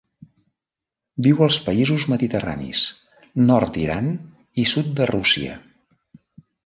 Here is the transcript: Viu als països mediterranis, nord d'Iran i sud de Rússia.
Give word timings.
Viu 1.27 1.43
als 1.47 1.57
països 1.67 2.05
mediterranis, 2.13 2.81
nord 3.51 3.77
d'Iran 3.79 4.09
i 4.65 4.67
sud 4.75 4.91
de 5.01 5.09
Rússia. 5.17 5.61